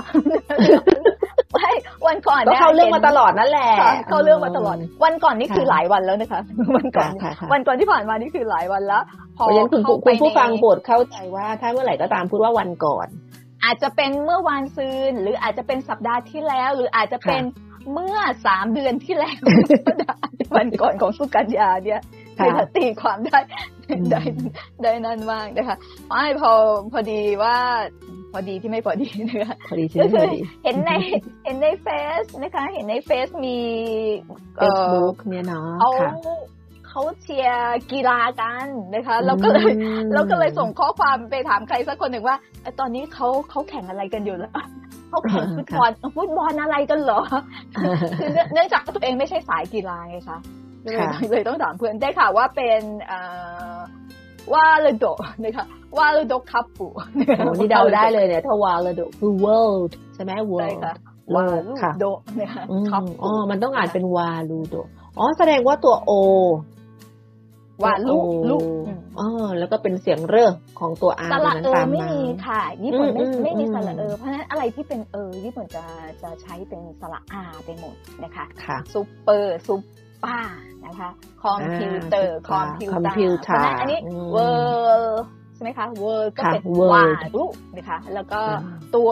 [1.52, 1.70] ไม่
[2.06, 6.40] วันก่อนก็นี่ยเข้าเรื่องมาห็นตลอดนั่นแหละค่ะเข้าเรื่องมาตลอด วันก่อนนี่คือค่ะหลายวันแล้วนะคะ
[6.76, 9.02] วันก่อนค่ะค่ะวันก่อนที่ผ่านมานี่คือหลายวันแล้ว
[9.38, 13.06] พเพอราะฉะนั้นคุณผู้เข้าไปคุณผู้ฟังในโปรดเข้าใจว่า ถ้าเมื่อไหร่ก็ตามพูดว่าวันก่อน
[13.64, 17.42] อาจจะเป็นเมื่อวานซืน หรืออาจจะเป็นสัปดาห์ที่แล้ว หรืออาจจะเป็น
[17.92, 19.38] เมื่อสามเดือนที่แล้ว
[20.56, 22.00] วันก่อนของสุกัญญาเนี่ย
[22.38, 23.38] ค่ะนะคะตีความได้
[23.88, 24.22] อืมได้
[24.82, 25.76] ได้นั่นมากนะคะ
[26.08, 26.52] ไม่พอ
[26.92, 27.56] พอดีว่า
[28.33, 30.29] พอดีที่ไม่พอดีนะคะพอดีใช่ก็ไหมคือ
[30.64, 30.90] เห็นใน
[31.45, 31.87] เห็นในเฟ
[32.23, 33.59] ซนะคะ เห็นในเฟซมี
[34.55, 36.12] เฟเอ่ซอบุ๊กเนี่ยเนาะเขาค่ะ
[36.88, 44.53] เขาเชียร์กีฬากันนะคะ เราก็เลยอืมเราก็เลยส่งข้อความไปถามใครสักคนหนึ่งว่าเอ้ยตอนนี้เขาเขาแข่งอะไรกันอยู่แล้ว
[45.09, 47.21] เขาแข่งฟุตบอลฟุตบอลอะไรกันเหรอ
[48.19, 50.38] คือเนื่องเนื่องจากตัวเองไม่ใช่สายกีฬาไงคะ
[50.83, 53.19] เลยค่ะเลยต้องถามเพื่อนได้ข่าวว่าเป็นเอ่
[53.75, 53.77] อ
[54.54, 55.06] ว่าเลโด
[55.42, 55.66] นะคะ
[55.98, 56.86] ว่าเลโดคัพปู
[57.38, 60.94] โอ้นี่เดาได้เลยเนี่ย ถ้าวาลาโดคือ world ใช่ไหมใช่ world ค่ะ
[61.32, 62.04] โลว่ากลูค่ะโด
[62.40, 64.74] นะคะอืมคัพอ๋อมันต้องอ่านเป็นวาลูโด
[65.18, 66.10] อ๋อแสดงว่าตัวโอ
[67.82, 75.84] ว่าลูกตัว O ลูกอืมอ๋อแล้วก็เป็นเสียงเร่อของตัวอาสตัวระนั้นเออตามไม่มามีค่ะญี่ปุ่นไม่อืมอืมไม่มีอืมสระเออ เพราะฉะนั้นอะไรที่เป็นเออญี่ปุ่นจะ
[76.22, 80.56] จะใช้เป็นสระอาไปหมดนะคะค่ะซูเปอร์ซูเปอร์
[80.87, 81.11] นะคะ
[81.42, 84.48] คอมพิวเตอร์คอมพิวคอมเตอร์พิวเพเตอร์ราะฉะนั้นอันนี้อืมเวอ
[85.00, 85.22] ร์
[85.54, 87.04] ใช่ไหมคะเวอร์ก็ค่ะเป็น word วา
[87.35, 87.44] รุ
[87.76, 89.11] นะคะ แล้วก็อ่าตัว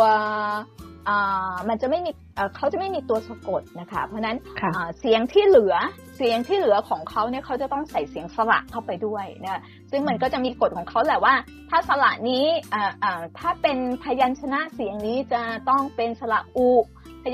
[1.09, 5.75] อ่ามันจะไม่มีเอ่อเขาจะไม่มีตัวสะกดนะคะ เพราะฉะนั้นค่ะอ่าเสียงที่เหลือ
[6.17, 11.35] เสียงที่เหลือของเขาเนี่ยเขาจะต้องใส่เสียงสระเข้าไปด้วยนะซึ่งมันก็จะมีกฎของเขาแหละว่า
[11.71, 12.45] ถ้าสระนี้
[12.75, 16.85] อ่าอ่าถ้าเป็นพยัญชนะเสียงนี้จะต้องเป็นสระอูพ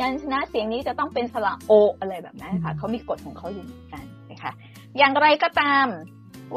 [0.01, 4.53] ยัญชนะเสียงนี้จะต้องเป็นสระโออะไรแบบนั้นค่ะเขามีกฎของเขาอยู่เหมือนกันนะคะ
[4.99, 5.87] อย่างไรก็ตาม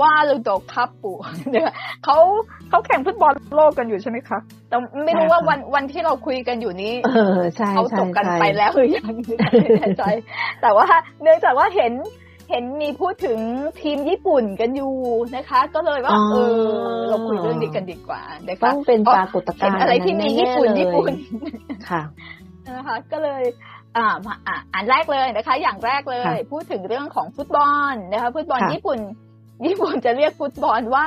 [0.02, 1.12] ว่าลูโดคัพปู
[1.52, 1.72] เนี่ย
[2.04, 2.18] เขา
[2.70, 9.36] เขาแข่งฟุตบอลโลกกันอยู่ใช่ไหมคะแต่ไม่รู้ว่าใช่ค่ะวันวันที่เราคุยกันอยู่นี้เออใช่เขาใช่จบกันใช่ไปแล้วหรือยังไม่
[9.80, 10.04] แน่ใจ
[10.62, 10.88] แต่ว่า
[11.22, 11.94] เนื่องจากว่าเห็น
[12.52, 13.40] เห็นมีพูดถึง
[13.82, 14.94] ทีมญี่ปุ่นกันอยู่
[15.36, 16.38] นะคะ ก็เลยว่าอ๋อเอ
[16.98, 21.14] อเราคุยเรื่องนี้กันดีกว่านะคะต้องเป็นปรากฏเห็การนณ์อะไรที่มีญี่ปุ่นแๆเลยญี่ปุ่น
[21.90, 22.02] ค่ะ
[22.76, 23.44] นะคะก็เลย
[23.98, 29.00] อ่ามาอ่าอันแรกเลยนะคะ อย่างแรกเลยค่ะพูดถึงเรื่องของฟุตบอลนะคะฟุตบอลค่ะญี่ปุ่น
[29.66, 31.06] ญี่ปุ่นจะเรียกฟุตบอลว่า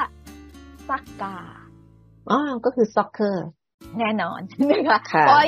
[0.89, 1.37] ซักกา
[2.31, 3.37] อ๋อก็คือ soccer
[3.99, 4.41] แน่นอน
[4.93, 5.45] นะคะเพราะ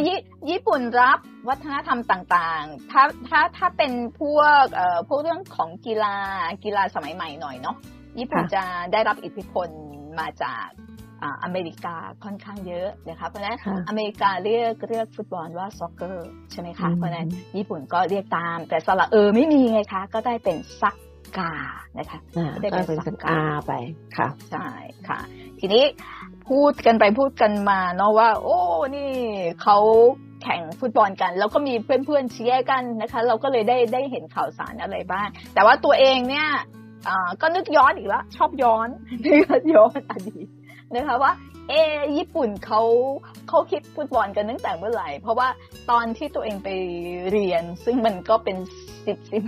[0.50, 6.16] ญี่ปุ่นรับวัฒนธรรมต่างๆ ถ้าถ้าถ้าเป็นพวกเอ่อพวกเรื่องของกีฬา
[6.64, 7.76] กีฬาสมัยใหม่หน่อยเนาะ
[8.18, 9.68] ญี่ปุ่นจะได้รับอิทธิพล
[10.18, 10.66] มาจาก
[11.44, 13.58] อเมริกาค่อนข้างเยอะนะคะเพราะฉะนั้น
[13.88, 20.96] อเมริกาเรียกเรียกฟุตบอลว่าซ็อกเกอร์ใช่ไหมคะเพราะฉะนั้นญี่ปุ่นก็เรียกตาม แต่สระเออไม่มีไงคะ ก็ได้เป็นซัก
[21.38, 21.52] กา
[21.98, 22.18] นะคะ
[22.60, 23.72] ได้เป็นสักกาไป
[24.16, 24.68] ค่ะใช่
[25.08, 25.18] ค่ะ
[25.60, 25.84] ทีนี้
[26.48, 28.58] พูดกันไปพูดกันมาเนาะว่า โอ้
[28.96, 29.10] นี่
[29.62, 29.78] เขา
[30.42, 36.48] แข่งฟุตบอลกัน แล้วก็มีเพื่อนๆเชียร์กันนะคะ เราก็เลยได้ได้เห็นข่าวสารอะไรบ้าง แต่ว่าตัวเองเนี่ย
[37.40, 38.88] ก็นึกย้อนอีกแล้วชอบย้อน
[39.24, 40.46] นึกย้อนอดีต
[40.96, 41.32] นะคะว่า
[41.68, 41.74] เอ
[42.16, 42.82] ญี่ปุ่นเขา
[43.48, 45.48] เขาคิดฟุตบอลกันตั้งแต่เมื่อไหร่ เพราะว่า
[45.90, 46.68] ตอนที่ตัวเองไป
[47.30, 48.56] เรียน ซึ่งมันก็เป็น
[49.06, 49.42] สิบสิบ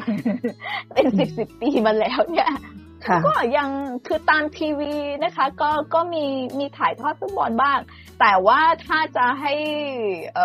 [0.94, 2.50] เป็นสิบสิบปีมาแล้วเนี่ย
[3.26, 3.70] ก็ยัง
[4.07, 6.24] คือตามทีวีนะคะ ก็ก็มี
[6.59, 7.78] มีถ่ายทอดฟุตบอลบ้าง
[8.20, 9.54] แต่ว่าถ้าจะให้
[10.35, 10.38] เ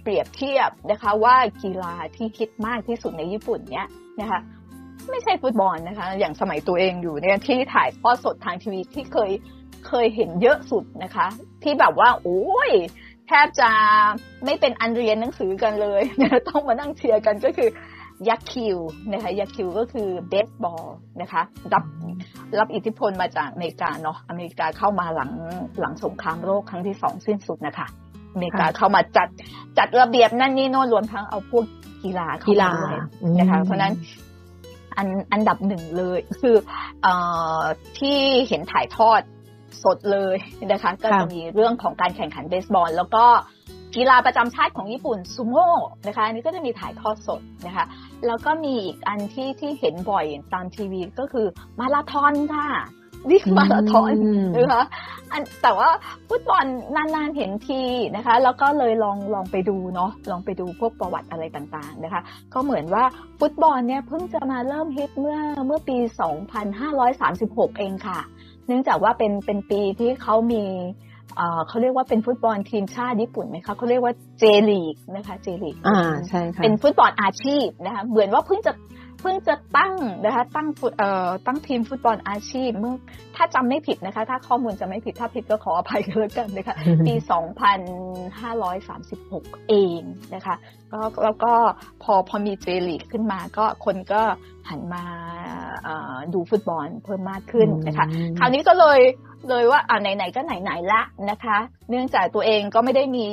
[0.00, 3.86] เปรียบเทียบนะคะ ว่ากีฬาที่คิดมากที่สุดในญี่ปุ่นเนี่ย
[4.20, 4.40] นะคะ
[5.10, 9.30] ไม่ใช่ฟุตบอลนะคะ อย่างสมัยตัวเองอยู่เนี่ยที่ถ่ายทอดสดทางทีวีที่เคย
[9.88, 11.26] เคยเห็นเยอะสุดนะคะ
[11.62, 12.70] ที่แบบว่า โอ้ย
[13.26, 13.70] แทบจะ
[14.44, 16.02] ไม่เป็นอันเรียนหนังสือกันเลย
[16.48, 17.68] ต้องมานั่งเชียร์กันก็คือ
[18.28, 18.78] ยักคิว
[19.12, 20.84] นะคะยักคิวก็คือเบสบอล
[21.20, 21.84] นะคะรับ
[22.58, 25.32] รับอิทธิพลมาจากอเมริกาเนาะอเมริกาเข้ามาหลัง
[25.80, 27.86] หลังสงครามโลกครั้งที่สองสิ้นสุดนะคะ
[28.32, 29.28] อเมริกาเข้ามาจัด
[29.78, 31.64] จัดระเบียบนั่นนี่โน่นรวมทั้งเอาพวก
[32.02, 32.98] กีฬาเข้ามาด้วย
[33.38, 33.94] นะคะเพราะนั้น
[34.96, 36.56] อันอันดับหนึ่งเลย คือ
[37.04, 37.06] อ
[37.98, 38.18] ที่
[38.48, 39.20] เห็นถ่ายทอด
[39.84, 40.36] สดเลย
[40.72, 43.24] นะคะก็จะมีเรื่องของการแข่งขันเบสบอล แล้วก็
[43.96, 45.70] กีฬาประจำชาติของญี่ปุ่นซูโม่
[46.06, 47.84] นะคะอันนี้ก็จะมีถ่ายทอดสดนะคะ
[48.26, 51.46] แล้วก็มีอีกอันที่ที่เห็นบ่อยตามทีวีก็คือ
[51.78, 52.68] มาราธอนค่ะ
[53.30, 54.12] วิ่งมาราธอน
[54.56, 54.84] นะคะ
[55.32, 55.88] อันแต่ว่า
[56.28, 56.64] ฟุตบอล
[56.96, 57.82] นานๆเห็นที
[58.16, 62.22] นะคะ แล้วก็เลยลองลองไปดูเนาะลองไปดูพวกประวัติอะไรต่างๆนะคะ
[62.54, 63.04] ก็เหมือนว่า
[63.40, 65.98] ฟุตบอลเนี่ยเพิ่งจะมาเริ่มฮิตเมื่อเมื่อปี
[67.08, 68.20] 2536 เองค่ะ
[68.66, 70.64] เนื่องจากว่าเป็นเป็นปีที่เขามี
[71.68, 78.72] เขาเรียกว่าเป็นฟุตบอลทีมชาติญี่ปุ่นไหมคะเขาเรียกว่าเจลีกนะคะเจลีกอ่าใช่ค่ะเป็นฟุตบอลอาชีพนะคะเหมือนว่าเพิ่งจะ
[79.20, 82.94] เพิ่งจะตั้งนะคะตั้งฟุตเอ่อตั้งทีมฟุตบอลอาชีพเมื่อ
[83.36, 86.74] ถ้าจำไม่ผิดนะคะ ถ้าข้อมูลจะไม่ผิดถ้าผิดก็ขออภัยเลยกันนะคะ
[87.06, 87.14] ปี
[88.82, 90.00] 2536 เอง
[90.34, 90.54] นะคะ
[90.92, 91.52] ก็แล้วก็
[92.02, 94.22] พอพอมีเจลีกขึ้นมาก็คนก็
[94.68, 95.04] หันมา
[96.34, 98.06] ดูฟุตบอลเพิ่มมากขึ้นนะคะ
[98.38, 99.00] คราวนี้ก็เลย
[99.48, 101.58] เลยว่าอ่าไหนๆก็ไหนๆละนะคะ
[101.90, 103.26] เนื่องจากตัวเองก็ไม่ได้มี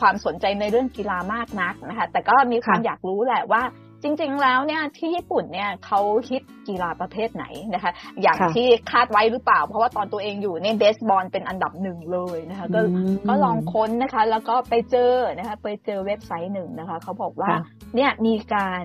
[0.00, 3.62] ความสนใจในเรื่องกีฬามากนักนะคะ แต่ก็มีความอยากรู้แหละว่า
[4.02, 12.80] จริงๆแล้วเนี่ยที่ญี่ปุ่นเนี่ยเขาฮิตกีฬาประเภทไหนนะคะ อย่างที่คาดไว้หรือเปล่า เพราะว่าตอนตัวเองอยู่ในเบสบอลเป็นอันดับหนึ่งเลยนะคะ ก็
[13.28, 17.50] ก็ลองค้นนะคะ แล้วก็ไปเจอนะคะ ไปเจอเว็บไซต์หนึ่งนะคะเขาบอกว่า
[17.96, 18.84] เนี่ยมีการ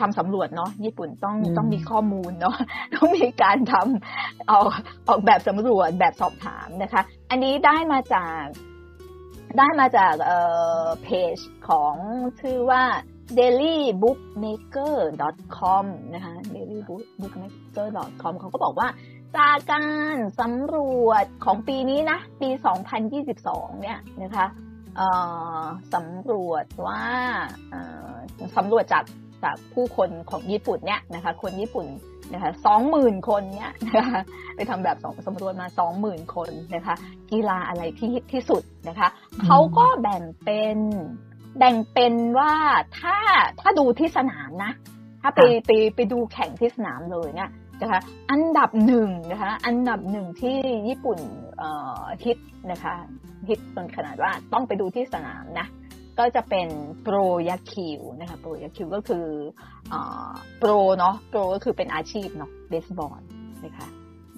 [0.00, 2.56] ทำสำรวจเนาะญี่ปุ่นต้องต้องมีข้อมูลเนาะ
[2.96, 4.66] ต้องมีการทำออก
[5.08, 8.42] ออกแบบสำรวจแบบสอบถามนะคะ อันนี้ได้มาจาก
[9.58, 10.38] ได้มาจากเอ่
[10.82, 11.36] อเพจ
[11.68, 11.94] ของ
[12.40, 12.82] ชื่อว่า
[13.36, 18.88] dailybookmaker.com นะคะ dailybookmaker.com เขาก็บอกว่า
[19.36, 19.78] จากกา
[20.14, 20.76] รสำร
[21.08, 22.48] วจของปีนี้นะ ปี
[23.14, 24.46] 2022 เนี่ยนะคะ
[25.94, 27.02] สำรวจว่า
[28.56, 29.04] สำรวจจาก
[29.44, 31.86] จากผู้คนของญี่ปุ่นเนี่ยนะคะ คนญี่ปุ่น
[32.34, 34.20] นะคะสองหมื่นคนเนี่ยนะคะ
[34.56, 36.94] ไปทำแบบสำรวจมาสองหมื่นคนนะคะ
[37.30, 39.08] กีฬาอะไรที่ฮิตที่สุดนะคะ
[39.44, 40.78] เขาก็แบ่งเป็น
[41.56, 42.52] แบ่งเป็นว่า
[42.98, 43.16] ถ้า
[43.60, 44.72] ถ้าดูที่สนามนะ
[45.20, 47.50] ถ้าไปไปไปดูแข่งที่สนามเลยเนี่ย
[47.82, 50.56] นะคะอันดับหนึ่งนะคะอันดับหนึ่งที่
[50.88, 51.18] ญี่ปุ่น
[52.24, 52.38] ฮิต
[52.70, 52.94] นะคะ
[53.48, 55.66] ฮิตจนขนาดว่าต้องไปดูที่สนามนะ
[56.18, 56.68] ก็จะเป็น
[57.02, 57.16] โปร
[57.48, 59.26] ยักคิวนะคะโปรยักคิวก็คือ
[60.58, 63.20] โปรเนาะโปรก็คือเป็นอาชีพเนาะเบสบอล
[63.64, 63.86] นะคะ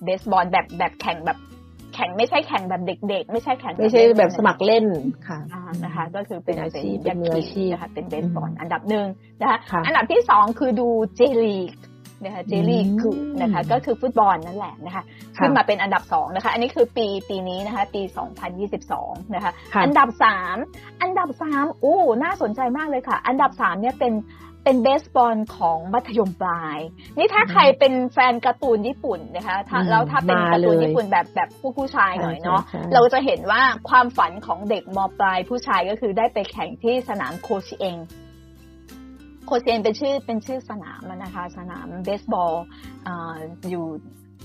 [0.05, 1.38] เบสบอลแบบแบบแข่งแบบ
[1.94, 4.87] แข่งไม่ใช่แข่งแบบเด็ก ๆ ไม่ใช่แข่งไม่ใช่แบบสมัครเล่น
[5.29, 5.38] ค่ะ
[5.85, 9.07] นะคะ ก็คือเป็นอาชีพเป็นมืออาชีพนะคะเป็นเบสบอลอันดับหนึ่ง
[9.40, 11.70] นะคะ อันดับที่สองคือดูเจลีก
[12.24, 15.02] นะคะเจลีกคือนะคะก็คือฟุตบอลนั่นแหละนะคะ
[15.37, 18.02] ขึ้นมาเป็นอันดับสองนะคะอันนี้คือปีปีนี้นะคะปี
[18.68, 19.52] 2022 นะคะ
[19.85, 20.56] อันดับสาม
[21.02, 24.14] อันดับสามโอ้น่าสนใจมากเลยค่ะ อันดับสามเนี่ยเป็น
[24.64, 26.78] เป็นเบสบอลของมัธยมปลาย
[27.18, 29.56] นี่ถ้าใครเป็นแฟนการ์ตูนญี่ปุ่นนะคะ
[29.90, 32.62] แล้วถ้าเป็นการ์ตูนญี่ปุ่นแบบแบบผู้ผู้ชายหน่อยเนาะ
[32.94, 37.96] เราจะเห็นว่าความฝันของเด็กมปลายผู้ชายก็คือได้ไปแข่งที่สนามโคชิเอง
[39.46, 42.55] โคชิเองเป็นชื่อเป็นชื่อสนามนะคะ สนามเบสบอล
[43.70, 43.87] อยู่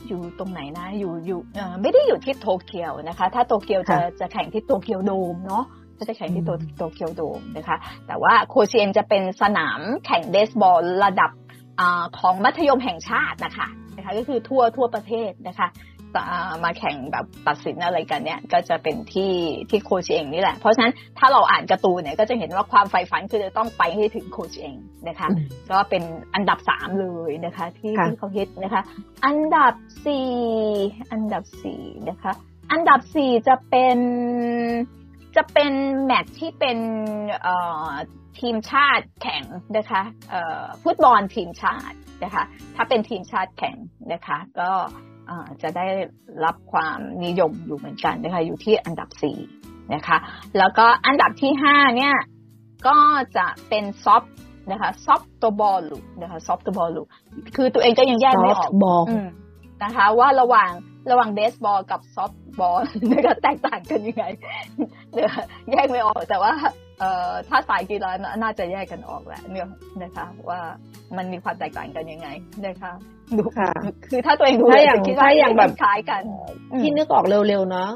[0.07, 1.39] อยู่ตรงไหนนะอยู่อยู่
[1.81, 5.65] ไม่ได้อยู่ที่โตเกียวนะคะ ถ้าโตเกียวจะจะแข่งที่โตเกียวโดมเนาะ
[5.97, 7.77] ก็จะแข่งที่โตโตเกียวโดมนะคะ
[8.07, 11.31] แต่ว่าโคเชียนจะเป็นสนามแข่งเบสบอลระดับ
[11.79, 11.81] อ
[12.19, 15.67] ของมัธยมแห่งชาตินะคะนะคะก็คือทั่วทั่วประเทศนะคะ
[16.63, 19.33] มาแข่งแบบตัดสินอะไรกันเนี่ย ก็จะเป็นที่
[19.69, 24.75] ที่โคชเองนี่แหละ เพราะฉะนั้นถ้าเราอ่านการ์ตูนเนี่ยก็จะเห็นว่าความใฝ่ฝันคือจะต้องไปให้ถึงโคชเอง
[25.07, 25.27] นะคะ
[25.71, 26.03] ก็เป็น
[26.35, 28.81] อันดับสามเลยนะคะ ที่ที่เขาฮิตนะคะ
[29.25, 29.73] อันดับ
[30.05, 30.29] สี่
[31.11, 32.33] อันดับสี่นะคะ
[32.71, 33.97] อันดับสี่จะเป็น
[35.35, 35.73] จะเป็น
[36.05, 36.77] แมตช์ที่เป็น
[38.39, 39.43] ทีมชาติแข่ง
[39.77, 40.01] นะคะ
[40.83, 42.43] ฟุตบอลทีมชาตินะคะ
[42.75, 43.77] ถ้าเป็นทีมชาติแข่ง
[44.13, 44.71] นะคะ ก็
[45.61, 45.85] จะได้
[46.45, 49.37] รับความนิยมอยู่เหมือนกันนะคะอยู่ที่อันดับสี่
[49.93, 50.17] นะคะ
[50.57, 52.15] แล้วก็อันดับที่ห้าเนี่ย
[52.87, 52.97] ก็
[53.37, 54.23] จะเป็นซอฟ
[54.71, 57.01] นะคะซอฟต์บอลลูนะคะซอฟต์บอลลู
[57.55, 59.03] คือตัวเองก็ยังแยกไม่ออกบอล
[59.83, 60.71] นะคะว่าระหว่าง
[61.09, 64.25] ระหว่างเบสบอลกับซอฟต์บอลนะคะแตกต่างกันยังไง
[65.71, 66.53] แยกไม่ออกแต่ว่า
[66.99, 68.11] เอ่อถ้าสายกีฬา
[68.43, 69.69] น่าจะแยกกันออกแหละเนี่ย
[70.01, 70.59] นะคะว่า
[71.17, 72.27] มันมีความแตกต่างกันยังไง
[72.65, 72.91] นะคะ
[73.37, 73.71] ดูค่ะ
[74.09, 76.23] คือถ้าตัวเองดูถ้าอย่างถ้าอย่างแบบคล้ายกัน
[76.81, 77.89] ที่นึกออกเร็วๆเนาะ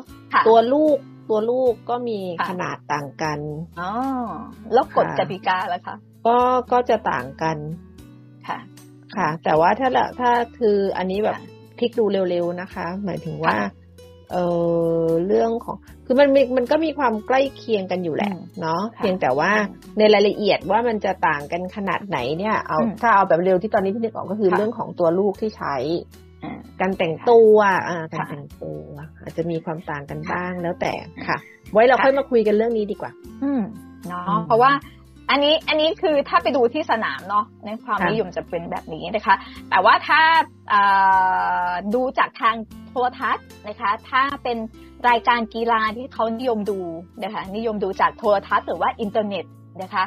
[0.47, 0.97] ตัวลูก
[1.29, 2.19] ตัวลูกก็มี
[2.49, 3.39] ขนาดต่างกัน
[3.79, 3.91] อ๋อ
[4.73, 5.95] แล้วกฎกติกาล่ะคะ
[6.27, 6.37] ก็
[6.71, 7.57] ก็จะต่างกัน
[8.47, 8.59] ค่ะ
[9.17, 11.37] ค่ะ แต่ว่าถ้าละถ้าคืออันนี้แบบ
[11.79, 13.57] พลิกดูเร็วๆนะคะ หมายถึงว่า
[14.31, 14.37] เอ
[15.03, 19.51] อเรื่องของคือมันมีมันก็มีความใกล้เคียงกันอยู่แหละเนาะเพียงแต่ว่า
[19.97, 25.75] ในรายละเอียดว่ามันจะต่างกันขนาดไหนเนี่ย เอาถ้าเอาแบบเร็วที่ตอนนี้พี่นึกออกก็คือเรื่องของตัวลูกที่ใช้
[26.81, 28.81] การแต่งตัวอ่าการแต่งตัว
[29.21, 30.93] อาจจะมีความต่างกันบ้างแล้วแต่
[31.27, 31.37] ค่ะ
[31.73, 33.11] ไว้เราค่อยมาคุยกันเรื่องนี้ดีกว่า
[33.43, 33.61] อืม
[34.07, 34.71] เนาะเพราะว่า
[35.29, 39.35] อันนี้อันนี้คือถ้าไปดูที่สนามเนาะในความนิยมจะเป็นแบบนี้นะคะ
[39.69, 40.21] แต่ว่าถ้า
[41.93, 42.55] ดูจากทาง
[42.89, 44.57] โทรทัศน์นะคะ ถ้าเป็น
[45.09, 46.79] รายการกีฬาที่เขานิยมดู
[47.23, 49.45] นะคะนิยมดูจากโทรทัศน์หรือว่าอินเทอร์เน็ต
[49.81, 50.03] นะคะ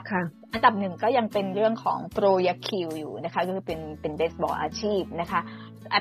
[0.52, 5.40] อันดับหนึ่งก็ยังเป็นเรื่องของโปรยาคิวอยู่นะคะก็คือเป็นเป็นเบสบอลอาชีพนะคะ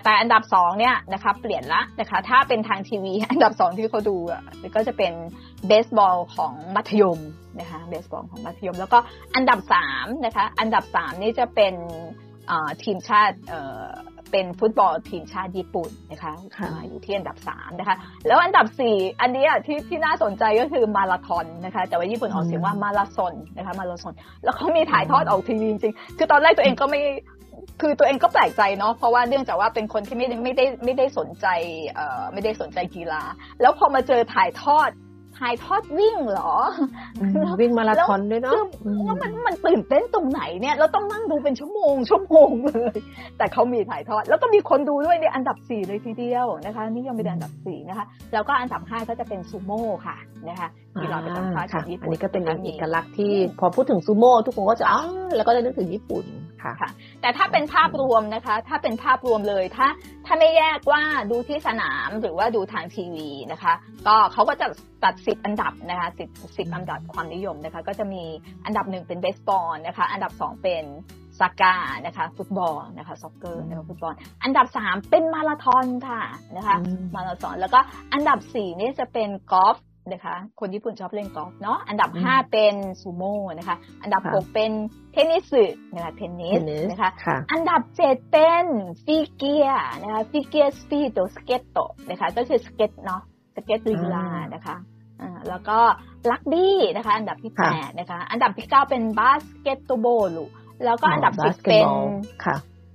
[0.04, 4.41] แต่อันดับสองเนี่ยนะคะเปลี่ยนละนะคะถ้าเป็นทางทีวี อันดับสองที่เขาดูอะ
[4.75, 5.13] ก็จะเป็น
[5.67, 7.19] เบสบอลของมัธยม
[7.60, 8.99] นะคะเบสบอลของมัธยม แล้วก็
[9.36, 11.73] อันดับสามนะคะอันดับสามนี่จะเป็น
[12.84, 13.38] ทีมชาติ
[14.32, 16.34] เป็นฟุตบอลทีมชาติญี่ปุ่นนะคะ
[16.88, 17.95] อยู่ที่อันดับสามนะคะ
[18.27, 27.01] แล้วอันดับสี่อันนี้ที่ที่น่าสนใจก็คือมาราธอนนะคะแต่ว่าญี่ปุ่นออกเสียงว่ามาราซอนนะคะมาราซอนแล้วเขามีถ่ายทอดออกทีวีจริงๆคือตอนแรกตัวเองก็ไม่
[27.82, 31.47] คือตัวเองก็แปลกใจเนาะเพราะว่าเนื่องจากว่าเป็นคนที่ไม่ได้ไม่ได้ไม่ได้สนใจ
[31.95, 33.21] เอ่อไม่ได้สนใจกีฬา
[33.62, 34.91] แล้วพอมาเจอถ่ายทอด
[35.39, 36.54] ถ่ายทอดวิ่งเหรอ
[37.60, 38.62] วิ่งมาราธอนด้วยเนาะ
[39.08, 42.97] ว่ามันมันตื่นเต้นตรงไหนเนี่ยเราต้องนั่งดูเป็นชั่วโมงชั่วโมงเลย
[43.38, 50.17] แต่เขามีถ่ายทอด แล้วก็มีคนดูด้วยในอันดับสี่เลยทีเดียวนะคะ นี่ยังเป็นอันดับสี่นะคะ แล้วก็อันดับห้าก็จะเป็นซูโม่ค่ะ
[50.50, 50.69] นะคะ
[51.02, 55.04] กีฬาประจำชาติของญี่ปุ่นอันนี้ก็เป็นเอกลักษณ์ที่พอพูดถึงซูโม่ทุกคนก็จะอ้า
[55.36, 56.26] แล้วก็จะนึกถึงญี่ปุ่น
[56.63, 56.89] ค่ะ
[57.21, 59.88] แต่ถ้าเป็นภาพรวมนะคะ ถ้าเป็นภาพรวมเลยถ้า
[60.26, 63.74] ถ้าไม่แยกว่าดูที่สนามหรือว่าดูทางทีวีนะคะ
[64.08, 64.67] ก็เขาก็จะ
[65.04, 68.24] ตัดสิบอันดับนะคะสิบสิบอันดับความนิยมนะคะ ก็จะมี
[68.65, 70.86] อันดับหนึ่งเป็นเบสบอลนะคะ อันดับสองเป็น
[71.39, 71.75] サッカー
[72.06, 76.21] นะคะฟุตบอลนะคะ soccer นะคะฟุตบอล อันดับสามเป็นมาราธอนค่ะ
[76.58, 76.78] นะคะ
[77.15, 77.80] มาราธอนแล้วก็
[78.13, 79.76] อันดับสี่นี่จะเป็นกอล์ฟ
[80.09, 84.71] นะคะ คนญี่ปุ่นชอบเล่นกอล์ฟเนาะอันดับห้าเป็นซูโม่นะคะ อันดับหกเป็น
[85.11, 85.51] เทนนิส
[85.93, 86.59] นะคะเทนนิส
[86.91, 87.09] นะคะ
[87.51, 88.65] อันดับเจ็ดเป็น
[89.05, 89.67] フィギュア
[90.03, 93.21] นะคะ フィギュア スピードスケート นะคะ ก็คือสเก็ตเนาะ
[93.55, 94.75] สเก็ตลีลานะคะ
[95.21, 95.79] อ่าแล้วก็
[96.31, 100.33] รักบี้นะคะ อันดับที่แปดนะคะ อันดับที่เก้าเป็นบาสเกตบอล
[100.85, 101.85] แล้วก็อันดับสิบเป็น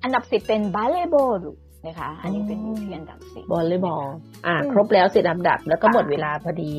[0.03, 1.43] อันดับสิบเป็นวอลเลย์บอล
[1.87, 4.07] นะคะ อันนี้เป็นที่อันดับสิบบอลเลย์บอล
[4.47, 6.73] อ่า ครบแล้วสิบอันดับ แล้วก็หมดเวลาพอดี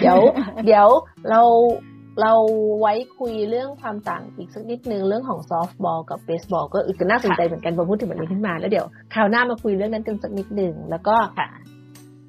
[0.00, 0.18] เดี๋ยว
[0.66, 0.88] เดี๋ยว
[1.30, 1.42] เรา
[2.22, 2.32] เรา
[2.80, 11.16] ไว้คุยเรื่องความต่างอีกสักนิดนึงเรื่องของซอฟต์บอลกับเบสบอลก็อึกน่าสนใจเหมือนกันพอพูดถึงแบบนี้ขึ้นมาแล้วเดี๋ยวคราวหน้ามาคุยเรื่องนั้นกันสักนิดนึงแล้วก็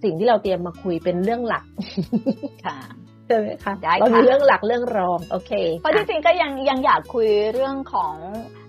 [0.04, 1.64] สิ่งที่เราเตรียมมาคุยเป็นเรื่องหลัก
[2.66, 2.78] ค่ะ
[3.26, 8.14] ใช่ไหมคะเรามีเรื่องหลักเรื่องรองโอเคเพราะจริงๆก็ยังยังอยากคุยเรื่องของ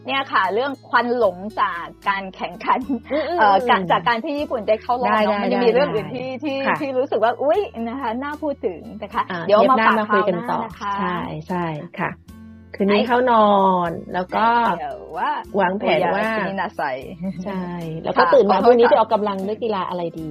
[0.07, 2.81] เนี่ยค่ะ เรื่องควันหลงจากการแข่งขัน
[3.71, 5.11] การจากการที่ญี่ปุ่นได้เข้ารอบ
[5.43, 11.65] มันยังมีเรื่องอื่นที่ที่ที่รู้สึกว่าอุ้ยนะคะน่าพูดถึงนะคะ เดี๋ยวมาฝากคุยกันต่อนะคะใช่ใช่
[11.99, 12.11] ค่ะ
[12.74, 13.50] คืนนี้เข้านอ
[13.88, 14.46] น แล้วก็
[15.61, 16.83] วางแผนว่าจะน่าใส
[17.44, 17.64] ใช่
[18.04, 20.28] แล้วก็ตื่นมาพรุ่งนี้จะออกกำลังด้วยกีฬาอะไรดี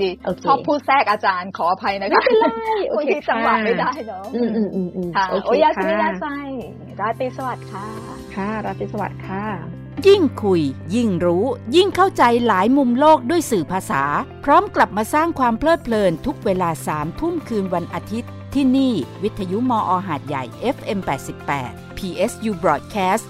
[0.00, 0.08] ดี
[0.44, 2.22] ชอบพูดแทรกอาจารย์ขออภัยนะคะ
[2.94, 6.26] ไม่างทีจังหวะไม่ได้เนาะอืมอืมอืมอืมค่ะโอ้ยาสินิดาใส
[7.00, 7.86] ราตรีสวัสดิ์ค่ะ
[8.34, 9.44] ค่ะราตรีสวัสดิ์ค่ะ
[10.06, 10.62] ยิ่งคุย
[10.94, 11.44] ยิ่งรู้
[11.76, 14.02] ยิ่งเข้าใจหลายมุมโลกด้วยสื่อภาษา
[14.44, 20.44] พร้อมกลับมาสร้างความเพลิดเพลินทุกเวลาสามทุ่มคืนวันอาทิตย์ ที่นี่วิทยุมออหาดใหญ่
[20.76, 20.98] FM
[21.48, 23.26] 88 PSU Broadcast